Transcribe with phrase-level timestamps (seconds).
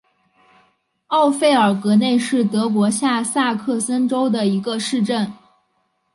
[1.09, 5.31] 奥费尔格内是德国下萨克森州的一个市镇。